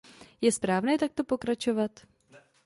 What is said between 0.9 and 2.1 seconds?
takto pokračovat?